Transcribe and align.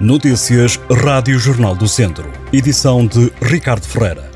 Notícias 0.00 0.78
Rádio 1.02 1.40
Jornal 1.40 1.74
do 1.74 1.88
Centro. 1.88 2.30
Edição 2.52 3.04
de 3.04 3.32
Ricardo 3.42 3.84
Ferreira. 3.84 4.30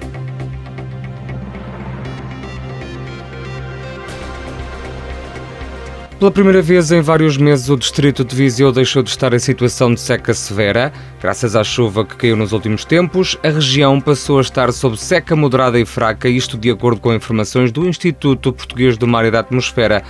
Pela 6.19 6.33
primeira 6.33 6.61
vez 6.61 6.91
em 6.91 7.01
vários 7.01 7.37
meses, 7.37 7.69
o 7.69 7.77
distrito 7.77 8.25
de 8.25 8.35
Viseu 8.35 8.73
deixou 8.73 9.05
de 9.05 9.11
estar 9.11 9.33
em 9.33 9.39
situação 9.39 9.95
de 9.95 10.01
seca 10.01 10.35
severa. 10.35 10.93
Graças 11.21 11.55
à 11.55 11.63
chuva 11.63 12.05
que 12.05 12.17
caiu 12.17 12.37
nos 12.37 12.51
últimos 12.51 12.85
tempos, 12.85 13.39
a 13.45 13.49
região 13.49 14.01
passou 14.01 14.39
a 14.39 14.43
estar 14.43 14.73
sob 14.73 14.97
seca 14.97 15.37
moderada 15.37 15.79
e 15.79 15.85
fraca, 15.85 16.29
isto 16.29 16.59
de 16.59 16.71
acordo 16.71 17.01
com 17.01 17.15
informações 17.15 17.71
do 17.71 17.89
Instituto 17.89 18.53
Português 18.53 18.99
do 18.99 19.07
Mar 19.07 19.25
e 19.25 19.31
da 19.31 19.39
Atmosfera. 19.41 20.03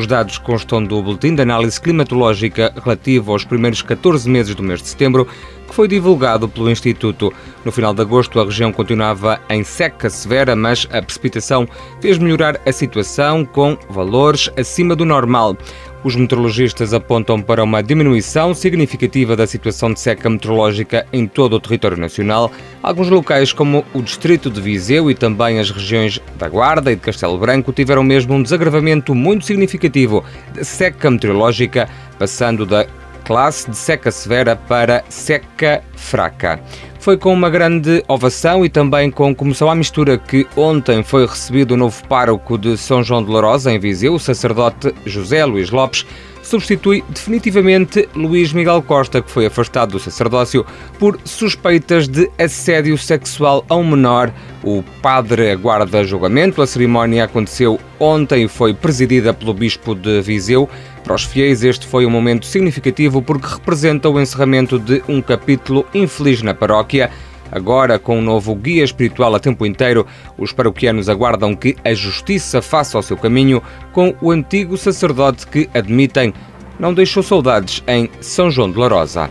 Os 0.00 0.06
dados 0.06 0.38
constam 0.38 0.82
do 0.82 1.02
Boletim 1.02 1.34
de 1.34 1.42
Análise 1.42 1.78
Climatológica 1.78 2.72
relativo 2.82 3.32
aos 3.32 3.44
primeiros 3.44 3.82
14 3.82 4.30
meses 4.30 4.54
do 4.54 4.62
mês 4.62 4.80
de 4.80 4.88
setembro, 4.88 5.28
que 5.68 5.74
foi 5.74 5.86
divulgado 5.86 6.48
pelo 6.48 6.70
Instituto. 6.70 7.30
No 7.66 7.70
final 7.70 7.92
de 7.92 8.00
agosto, 8.00 8.40
a 8.40 8.44
região 8.46 8.72
continuava 8.72 9.38
em 9.50 9.62
seca 9.62 10.08
severa, 10.08 10.56
mas 10.56 10.88
a 10.90 11.02
precipitação 11.02 11.68
fez 12.00 12.16
melhorar 12.16 12.58
a 12.64 12.72
situação 12.72 13.44
com 13.44 13.76
valores 13.90 14.50
acima 14.56 14.96
do 14.96 15.04
normal. 15.04 15.54
Os 16.02 16.16
meteorologistas 16.16 16.94
apontam 16.94 17.42
para 17.42 17.62
uma 17.62 17.82
diminuição 17.82 18.54
significativa 18.54 19.36
da 19.36 19.46
situação 19.46 19.92
de 19.92 20.00
seca 20.00 20.30
meteorológica 20.30 21.06
em 21.12 21.26
todo 21.26 21.54
o 21.54 21.60
território 21.60 21.98
nacional. 21.98 22.50
Alguns 22.82 23.10
locais, 23.10 23.52
como 23.52 23.84
o 23.92 24.00
distrito 24.00 24.50
de 24.50 24.62
Viseu 24.62 25.10
e 25.10 25.14
também 25.14 25.58
as 25.58 25.70
regiões 25.70 26.18
da 26.38 26.48
Guarda 26.48 26.90
e 26.90 26.94
de 26.96 27.02
Castelo 27.02 27.36
Branco, 27.36 27.70
tiveram 27.70 28.02
mesmo 28.02 28.34
um 28.34 28.42
desagravamento 28.42 29.14
muito 29.14 29.44
significativo 29.44 30.24
de 30.54 30.64
seca 30.64 31.10
meteorológica, 31.10 31.86
passando 32.18 32.64
da 32.64 32.86
classe 33.22 33.70
de 33.70 33.76
seca 33.76 34.10
severa 34.10 34.56
para 34.56 35.04
seca 35.10 35.82
fraca. 35.94 36.58
Foi 37.00 37.16
com 37.16 37.32
uma 37.32 37.48
grande 37.48 38.04
ovação 38.06 38.62
e 38.62 38.68
também 38.68 39.10
com 39.10 39.34
comoção 39.34 39.70
à 39.70 39.74
mistura 39.74 40.18
que 40.18 40.46
ontem 40.54 41.02
foi 41.02 41.26
recebido 41.26 41.72
o 41.72 41.76
novo 41.76 42.06
pároco 42.06 42.58
de 42.58 42.76
São 42.76 43.02
João 43.02 43.24
de 43.24 43.30
Larosa, 43.30 43.72
em 43.72 43.78
Viseu, 43.78 44.12
o 44.12 44.20
sacerdote 44.20 44.94
José 45.06 45.42
Luís 45.46 45.70
Lopes, 45.70 46.04
substitui 46.50 47.04
definitivamente 47.08 48.08
Luís 48.14 48.52
Miguel 48.52 48.82
Costa, 48.82 49.22
que 49.22 49.30
foi 49.30 49.46
afastado 49.46 49.92
do 49.92 50.00
sacerdócio 50.00 50.66
por 50.98 51.18
suspeitas 51.24 52.08
de 52.08 52.28
assédio 52.36 52.98
sexual 52.98 53.64
a 53.68 53.76
um 53.76 53.88
menor. 53.88 54.32
O 54.64 54.82
padre 55.00 55.52
aguarda 55.52 56.04
julgamento. 56.04 56.60
A 56.60 56.66
cerimónia 56.66 57.24
aconteceu 57.24 57.78
ontem 58.00 58.44
e 58.44 58.48
foi 58.48 58.74
presidida 58.74 59.32
pelo 59.32 59.54
bispo 59.54 59.94
de 59.94 60.20
Viseu. 60.20 60.68
Para 61.04 61.14
os 61.14 61.24
fiéis, 61.24 61.62
este 61.62 61.86
foi 61.86 62.04
um 62.04 62.10
momento 62.10 62.44
significativo 62.44 63.22
porque 63.22 63.46
representa 63.46 64.08
o 64.08 64.20
encerramento 64.20 64.78
de 64.78 65.02
um 65.08 65.22
capítulo 65.22 65.86
infeliz 65.94 66.42
na 66.42 66.52
paróquia. 66.52 67.10
Agora, 67.50 67.98
com 67.98 68.18
um 68.18 68.22
novo 68.22 68.54
guia 68.54 68.84
espiritual 68.84 69.34
a 69.34 69.40
tempo 69.40 69.66
inteiro, 69.66 70.06
os 70.38 70.52
paroquianos 70.52 71.08
aguardam 71.08 71.54
que 71.54 71.76
a 71.84 71.92
justiça 71.94 72.62
faça 72.62 72.98
o 72.98 73.02
seu 73.02 73.16
caminho 73.16 73.62
com 73.92 74.14
o 74.20 74.30
antigo 74.30 74.76
sacerdote 74.76 75.46
que, 75.46 75.68
admitem, 75.74 76.32
não 76.78 76.94
deixou 76.94 77.22
saudades 77.22 77.82
em 77.86 78.08
São 78.20 78.50
João 78.50 78.70
de 78.70 78.78
Larosa. 78.78 79.30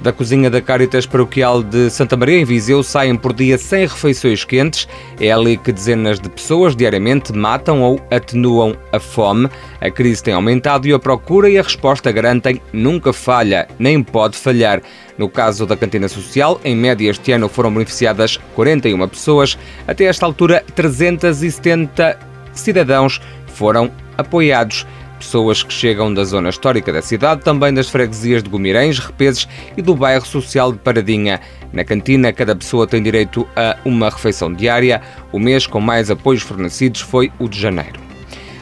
Da 0.00 0.12
cozinha 0.12 0.48
da 0.48 0.60
Caritas 0.60 1.06
Paroquial 1.06 1.60
de 1.60 1.90
Santa 1.90 2.16
Maria 2.16 2.38
em 2.38 2.44
Viseu 2.44 2.84
saem 2.84 3.16
por 3.16 3.32
dia 3.32 3.58
100 3.58 3.86
refeições 3.86 4.44
quentes. 4.44 4.86
É 5.20 5.32
ali 5.32 5.56
que 5.56 5.72
dezenas 5.72 6.20
de 6.20 6.28
pessoas 6.28 6.76
diariamente 6.76 7.32
matam 7.32 7.82
ou 7.82 8.00
atenuam 8.08 8.76
a 8.92 9.00
fome. 9.00 9.50
A 9.80 9.90
crise 9.90 10.22
tem 10.22 10.34
aumentado 10.34 10.86
e 10.86 10.92
a 10.92 11.00
procura 11.00 11.50
e 11.50 11.58
a 11.58 11.62
resposta 11.62 12.12
garantem 12.12 12.62
nunca 12.72 13.12
falha, 13.12 13.66
nem 13.76 14.00
pode 14.00 14.36
falhar. 14.36 14.80
No 15.18 15.28
caso 15.28 15.66
da 15.66 15.76
cantina 15.76 16.06
social, 16.06 16.60
em 16.64 16.76
média 16.76 17.10
este 17.10 17.32
ano 17.32 17.48
foram 17.48 17.72
beneficiadas 17.72 18.38
41 18.54 19.08
pessoas. 19.08 19.58
Até 19.84 20.04
esta 20.04 20.24
altura, 20.24 20.62
370 20.76 22.16
cidadãos 22.52 23.20
foram 23.48 23.90
apoiados 24.16 24.86
pessoas 25.18 25.62
que 25.62 25.72
chegam 25.72 26.12
da 26.14 26.24
zona 26.24 26.48
histórica 26.48 26.92
da 26.92 27.02
cidade, 27.02 27.42
também 27.42 27.74
das 27.74 27.88
freguesias 27.88 28.42
de 28.42 28.48
Gumirães, 28.48 28.98
Repeses 28.98 29.46
e 29.76 29.82
do 29.82 29.94
bairro 29.94 30.24
social 30.24 30.72
de 30.72 30.78
Paradinha. 30.78 31.40
Na 31.72 31.84
cantina, 31.84 32.32
cada 32.32 32.56
pessoa 32.56 32.86
tem 32.86 33.02
direito 33.02 33.46
a 33.54 33.76
uma 33.84 34.08
refeição 34.08 34.52
diária. 34.52 35.02
O 35.32 35.38
mês 35.38 35.66
com 35.66 35.80
mais 35.80 36.10
apoios 36.10 36.42
fornecidos 36.42 37.00
foi 37.00 37.30
o 37.38 37.48
de 37.48 37.60
janeiro. 37.60 38.08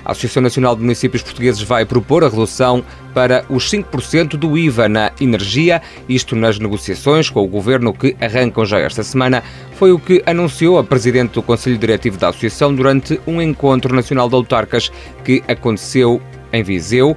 A 0.07 0.13
Associação 0.13 0.41
Nacional 0.41 0.77
de 0.77 0.83
Municípios 0.83 1.21
Portugueses 1.21 1.61
vai 1.63 1.85
propor 1.85 2.23
a 2.23 2.29
redução 2.29 2.85
para 3.13 3.45
os 3.49 3.69
5% 3.69 4.37
do 4.37 4.57
IVA 4.57 4.89
na 4.89 5.11
energia, 5.21 5.83
isto 6.09 6.37
nas 6.37 6.61
negociações 6.61 7.29
com 7.29 7.43
o 7.43 7.49
governo 7.49 7.93
que 7.93 8.15
arrancam 8.21 8.65
já 8.65 8.79
esta 8.79 9.03
semana. 9.03 9.43
Foi 9.73 9.91
o 9.91 9.99
que 9.99 10.23
anunciou 10.25 10.79
a 10.79 10.85
presidente 10.85 11.33
do 11.33 11.43
Conselho 11.43 11.77
Diretivo 11.77 12.19
da 12.19 12.29
Associação 12.29 12.73
durante 12.73 13.21
um 13.27 13.43
encontro 13.43 13.93
nacional 13.97 14.29
de 14.29 14.37
autarcas 14.37 14.93
que 15.25 15.43
aconteceu 15.49 16.23
em 16.57 16.63
Viseu. 16.63 17.17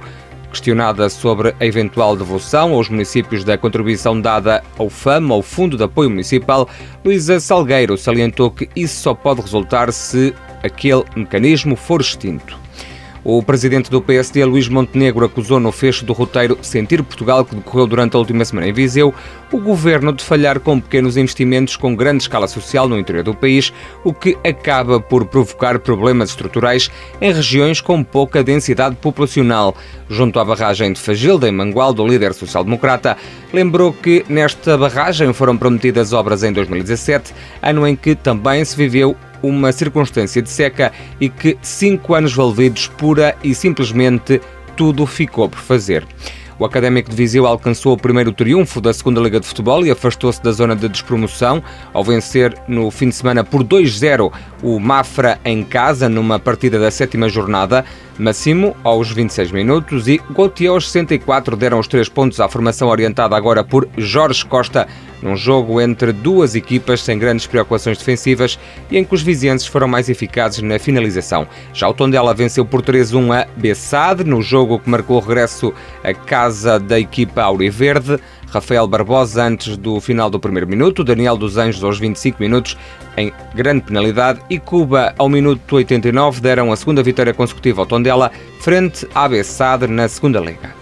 Questionada 0.50 1.08
sobre 1.08 1.54
a 1.60 1.64
eventual 1.64 2.16
devolução 2.16 2.72
aos 2.74 2.88
municípios 2.88 3.44
da 3.44 3.56
contribuição 3.56 4.20
dada 4.20 4.64
ao 4.76 4.90
FAM, 4.90 5.30
ao 5.30 5.42
Fundo 5.42 5.76
de 5.76 5.84
Apoio 5.84 6.10
Municipal, 6.10 6.68
Luísa 7.04 7.38
Salgueiro 7.38 7.96
salientou 7.96 8.50
que 8.50 8.68
isso 8.74 9.00
só 9.00 9.14
pode 9.14 9.42
resultar 9.42 9.92
se 9.92 10.34
aquele 10.62 11.04
mecanismo 11.14 11.76
for 11.76 12.00
extinto. 12.00 12.58
O 13.22 13.42
presidente 13.42 13.90
do 13.90 14.00
PSD, 14.00 14.42
Luís 14.46 14.66
Montenegro, 14.66 15.26
acusou 15.26 15.60
no 15.60 15.70
fecho 15.70 16.06
do 16.06 16.14
roteiro 16.14 16.58
Sentir 16.62 17.02
Portugal, 17.02 17.44
que 17.44 17.54
decorreu 17.54 17.86
durante 17.86 18.16
a 18.16 18.18
última 18.18 18.44
semana 18.46 18.68
em 18.68 18.72
Viseu, 18.72 19.12
o 19.52 19.58
governo 19.58 20.10
de 20.10 20.24
falhar 20.24 20.58
com 20.58 20.80
pequenos 20.80 21.18
investimentos 21.18 21.76
com 21.76 21.94
grande 21.94 22.22
escala 22.22 22.48
social 22.48 22.88
no 22.88 22.98
interior 22.98 23.22
do 23.22 23.34
país, 23.34 23.74
o 24.02 24.14
que 24.14 24.38
acaba 24.42 24.98
por 24.98 25.26
provocar 25.26 25.78
problemas 25.80 26.30
estruturais 26.30 26.90
em 27.20 27.30
regiões 27.30 27.80
com 27.82 28.02
pouca 28.02 28.42
densidade 28.42 28.96
populacional. 28.96 29.76
Junto 30.08 30.40
à 30.40 30.44
barragem 30.44 30.92
de 30.92 31.00
Fagilda, 31.00 31.46
em 31.46 31.52
Mangualdo, 31.52 32.02
o 32.02 32.08
líder 32.08 32.32
social-democrata 32.32 33.18
lembrou 33.52 33.92
que 33.92 34.24
nesta 34.30 34.78
barragem 34.78 35.32
foram 35.34 35.58
prometidas 35.58 36.14
obras 36.14 36.42
em 36.42 36.52
2017, 36.52 37.34
ano 37.60 37.86
em 37.86 37.94
que 37.94 38.14
também 38.14 38.64
se 38.64 38.74
viveu 38.74 39.14
uma 39.42 39.72
circunstância 39.72 40.40
de 40.40 40.50
seca 40.50 40.92
e 41.20 41.28
que 41.28 41.58
cinco 41.62 42.14
anos 42.14 42.32
valvidos 42.34 42.86
pura 42.86 43.36
e 43.42 43.54
simplesmente 43.54 44.40
tudo 44.76 45.06
ficou 45.06 45.48
por 45.48 45.58
fazer. 45.58 46.06
O 46.60 46.64
Académico 46.66 47.08
de 47.08 47.16
Viseu 47.16 47.46
alcançou 47.46 47.94
o 47.94 47.96
primeiro 47.96 48.32
triunfo 48.32 48.82
da 48.82 48.92
segunda 48.92 49.18
Liga 49.18 49.40
de 49.40 49.46
Futebol 49.46 49.86
e 49.86 49.90
afastou-se 49.90 50.42
da 50.42 50.52
zona 50.52 50.76
de 50.76 50.90
despromoção 50.90 51.62
ao 51.90 52.04
vencer 52.04 52.54
no 52.68 52.90
fim 52.90 53.08
de 53.08 53.14
semana 53.14 53.42
por 53.42 53.64
2-0 53.64 54.30
o 54.62 54.78
Mafra 54.78 55.38
em 55.44 55.62
casa 55.62 56.08
numa 56.08 56.38
partida 56.38 56.78
da 56.78 56.90
sétima 56.90 57.28
jornada. 57.28 57.84
Massimo 58.18 58.76
aos 58.84 59.10
26 59.10 59.50
minutos 59.50 60.06
e 60.06 60.20
Gautier 60.30 60.70
aos 60.70 60.90
64 60.90 61.56
deram 61.56 61.78
os 61.78 61.88
três 61.88 62.08
pontos 62.08 62.38
à 62.38 62.48
formação 62.48 62.88
orientada 62.88 63.34
agora 63.34 63.64
por 63.64 63.88
Jorge 63.96 64.44
Costa 64.44 64.86
num 65.22 65.36
jogo 65.36 65.80
entre 65.80 66.12
duas 66.12 66.54
equipas 66.54 67.02
sem 67.02 67.18
grandes 67.18 67.46
preocupações 67.46 67.98
defensivas 67.98 68.58
e 68.90 68.98
em 68.98 69.04
que 69.04 69.14
os 69.14 69.22
vizienses 69.22 69.66
foram 69.66 69.88
mais 69.88 70.08
eficazes 70.08 70.60
na 70.62 70.78
finalização. 70.78 71.46
Já 71.72 71.88
o 71.88 71.94
Tondela 71.94 72.34
venceu 72.34 72.64
por 72.64 72.82
3-1 72.82 73.42
a 73.42 73.46
Bessade, 73.56 74.24
no 74.24 74.42
jogo 74.42 74.78
que 74.78 74.88
marcou 74.88 75.16
o 75.16 75.20
regresso 75.20 75.72
à 76.02 76.12
casa 76.14 76.78
da 76.78 76.98
equipa 76.98 77.42
Auriverde. 77.42 78.18
Rafael 78.50 78.86
Barbosa 78.86 79.44
antes 79.44 79.76
do 79.76 80.00
final 80.00 80.28
do 80.28 80.40
primeiro 80.40 80.66
minuto, 80.66 81.04
Daniel 81.04 81.36
dos 81.36 81.56
Anjos 81.56 81.84
aos 81.84 81.98
25 81.98 82.42
minutos 82.42 82.76
em 83.16 83.32
grande 83.54 83.82
penalidade 83.82 84.40
e 84.50 84.58
Cuba 84.58 85.14
ao 85.16 85.28
minuto 85.28 85.76
89 85.76 86.40
deram 86.40 86.72
a 86.72 86.76
segunda 86.76 87.02
vitória 87.02 87.32
consecutiva 87.32 87.82
ao 87.82 87.86
Tondela 87.86 88.30
frente 88.60 89.06
à 89.14 89.28
Bessade 89.28 89.86
na 89.86 90.08
segunda 90.08 90.40
liga. 90.40 90.74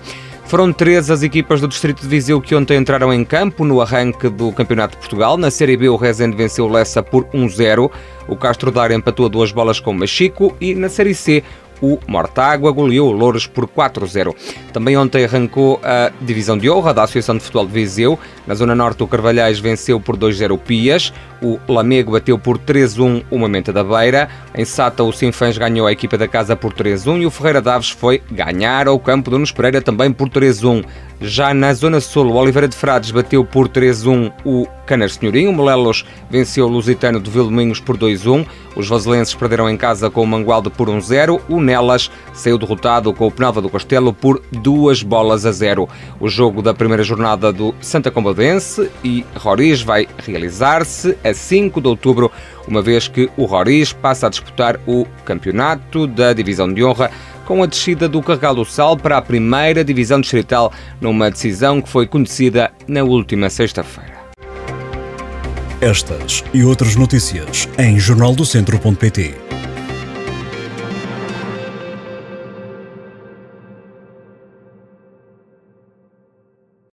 Foram 0.49 0.73
três 0.73 1.11
as 1.11 1.23
equipas 1.23 1.61
do 1.61 1.69
Distrito 1.69 2.01
de 2.01 2.09
Viseu 2.09 2.41
que 2.41 2.55
ontem 2.55 2.79
entraram 2.79 3.13
em 3.13 3.23
campo 3.23 3.67
no 3.67 3.83
arranque 3.83 4.31
do 4.31 4.51
Campeonato 4.51 4.95
de 4.95 5.01
Portugal. 5.01 5.37
Na 5.37 5.51
Série 5.51 5.77
B, 5.77 5.91
o 5.91 5.97
Rezende 5.97 6.35
venceu 6.35 6.65
o 6.65 6.73
Lessa 6.73 7.03
por 7.03 7.27
1-0. 7.27 7.91
O 8.27 8.35
Castro 8.35 8.71
Daire 8.71 8.95
empatou 8.95 9.29
duas 9.29 9.53
bolas 9.53 9.79
com 9.79 9.91
o 9.91 9.95
Machico. 9.95 10.57
E 10.59 10.75
na 10.75 10.89
Série 10.89 11.15
C, 11.15 11.45
o 11.81 11.99
Mortágua 12.07 12.71
goleou 12.71 13.09
o 13.09 13.13
Louros 13.13 13.47
por 13.47 13.67
4-0. 13.67 14.35
Também 14.73 14.97
ontem 14.97 15.25
arrancou 15.25 15.81
a 15.83 16.11
divisão 16.21 16.57
de 16.57 16.71
honra 16.71 16.95
da 16.95 17.03
Associação 17.03 17.37
de 17.37 17.43
Futebol 17.43 17.67
de 17.67 17.73
Viseu. 17.73 18.19
Na 18.47 18.55
Zona 18.55 18.75
Norte, 18.75 19.03
o 19.03 19.07
Carvalhais 19.07 19.59
venceu 19.59 20.01
por 20.01 20.17
2-0 20.17 20.53
o 20.53 20.59
Pias. 20.59 21.13
O 21.41 21.59
Lamego 21.69 22.13
bateu 22.13 22.39
por 22.39 22.59
3-1 22.59 23.25
o 23.31 23.39
Mamenta 23.39 23.73
da 23.73 23.85
Beira. 23.85 24.29
Em 24.55 24.65
Sata, 24.65 25.05
o 25.05 25.13
Sinfãs 25.13 25.57
ganhou 25.57 25.87
a 25.87 25.93
equipa 25.93 26.19
da 26.19 26.27
casa 26.27 26.57
por 26.57 26.73
3-1 26.73 27.23
e 27.23 27.27
o 27.27 27.31
Ferreira 27.31 27.63
Daves 27.63 27.91
foi 27.91 28.23
ganhar 28.31 28.89
ao 28.89 28.99
campo 28.99 29.31
do 29.31 29.37
Nunes 29.37 29.53
Pereira 29.53 29.81
também 29.81 30.13
por 30.13 30.29
3-1. 30.29 30.85
Já 31.21 31.53
na 31.53 31.75
Zona 31.75 32.01
Sul, 32.01 32.27
o 32.27 32.37
Oliveira 32.37 32.69
de 32.69 32.77
Frades 32.77 33.11
bateu 33.11 33.45
por 33.45 33.69
3-1 33.69 34.33
o 34.45 34.69
Canas 34.87 35.15
Senhorinho. 35.15 35.51
O 35.51 35.53
Molelos 35.53 36.07
venceu 36.31 36.67
o 36.67 36.69
Lusitano 36.69 37.19
de 37.19 37.29
Vilminhos 37.29 37.81
por 37.81 37.99
2-1. 37.99 38.47
Os 38.77 38.89
vaselenses 38.89 39.35
perderam 39.35 39.69
em 39.69 39.77
casa 39.77 40.09
com 40.09 40.23
o 40.23 40.27
Mangualde 40.27 40.71
por 40.71 40.89
1-0. 40.89 41.41
O 41.49 41.61
Nelas 41.61 42.09
saiu 42.33 42.57
derrotado 42.57 43.13
com 43.13 43.27
o 43.27 43.33
Penalva 43.33 43.61
do 43.61 43.69
Castelo 43.69 44.13
por 44.13 44.41
duas 44.53 45.03
bolas 45.03 45.45
a 45.45 45.51
zero. 45.51 45.89
O 46.21 46.29
jogo 46.29 46.63
da 46.63 46.73
primeira 46.73 47.03
jornada 47.03 47.53
do 47.53 47.75
Santa 47.81 48.13
Combadense 48.13 48.89
e 49.03 49.27
Roriz 49.35 49.83
vai 49.83 50.07
realizar-se 50.19 51.19
a 51.25 51.35
5 51.35 51.81
de 51.81 51.89
outubro, 51.89 52.31
uma 52.69 52.83
vez 52.83 53.09
que 53.09 53.31
o 53.37 53.45
Roriz 53.45 53.93
passa 53.93 54.27
a 54.27 54.31
disputar 54.31 54.79
o 54.87 55.07
campeonato 55.25 56.07
da 56.07 56.33
Divisão 56.33 56.73
de 56.73 56.85
Honra 56.85 57.11
com 57.45 57.63
a 57.63 57.67
descida 57.67 58.09
do 58.09 58.23
Carregal 58.23 58.55
do 58.55 58.65
Sal 58.65 58.97
para 58.97 59.17
a 59.17 59.23
primeira 59.23 59.83
divisão 59.83 60.21
distrital, 60.21 60.71
numa 61.01 61.31
decisão 61.31 61.81
que 61.81 61.89
foi 61.89 62.07
conhecida 62.07 62.71
na 62.87 63.03
última 63.03 63.49
sexta-feira. 63.49 64.19
Estas 65.81 66.45
e 66.53 66.63
outras 66.63 66.95
notícias 66.95 67.69
em 67.79 67.99
jornaldocentro.pt 67.99 69.48